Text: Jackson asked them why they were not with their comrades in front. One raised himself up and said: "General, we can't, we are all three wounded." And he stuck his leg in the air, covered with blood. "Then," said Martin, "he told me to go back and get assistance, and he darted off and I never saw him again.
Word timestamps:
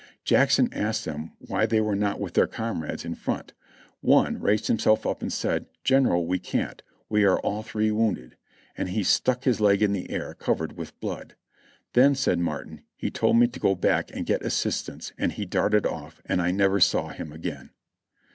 Jackson 0.23 0.67
asked 0.73 1.05
them 1.05 1.33
why 1.37 1.67
they 1.67 1.79
were 1.79 1.93
not 1.95 2.19
with 2.19 2.33
their 2.33 2.47
comrades 2.47 3.05
in 3.05 3.13
front. 3.13 3.53
One 3.99 4.39
raised 4.39 4.65
himself 4.65 5.05
up 5.05 5.21
and 5.21 5.31
said: 5.31 5.67
"General, 5.83 6.25
we 6.25 6.39
can't, 6.39 6.81
we 7.07 7.23
are 7.23 7.37
all 7.41 7.61
three 7.61 7.91
wounded." 7.91 8.35
And 8.75 8.89
he 8.89 9.03
stuck 9.03 9.43
his 9.43 9.61
leg 9.61 9.83
in 9.83 9.93
the 9.93 10.09
air, 10.09 10.33
covered 10.33 10.75
with 10.75 10.99
blood. 11.01 11.35
"Then," 11.93 12.15
said 12.15 12.39
Martin, 12.39 12.81
"he 12.97 13.11
told 13.11 13.37
me 13.37 13.45
to 13.49 13.59
go 13.59 13.75
back 13.75 14.09
and 14.11 14.25
get 14.25 14.41
assistance, 14.43 15.11
and 15.19 15.33
he 15.33 15.45
darted 15.45 15.85
off 15.85 16.19
and 16.25 16.41
I 16.41 16.49
never 16.49 16.79
saw 16.79 17.09
him 17.09 17.31
again. 17.31 17.69